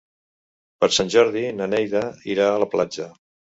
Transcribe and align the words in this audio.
Per 0.83 0.89
Sant 0.97 1.11
Jordi 1.17 1.45
na 1.59 1.69
Neida 1.75 2.03
irà 2.35 2.51
a 2.57 2.59
la 2.67 2.71
platja. 2.75 3.11